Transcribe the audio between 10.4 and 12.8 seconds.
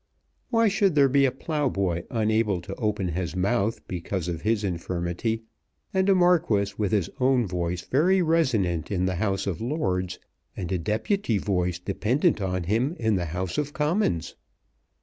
and a deputy voice dependent on